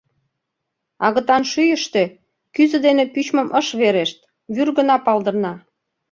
[1.05, 2.03] Агытан шӱйыштӧ
[2.55, 4.17] кӱзӧ дене пӱчмым ыш верешт,
[4.53, 5.53] вӱр гына палдырна.